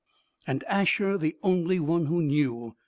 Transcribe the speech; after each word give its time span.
And 0.47 0.63
Asher 0.63 1.15
the 1.15 1.35
only 1.43 1.79
one 1.79 2.07
who 2.07 2.23
knew. 2.23 2.75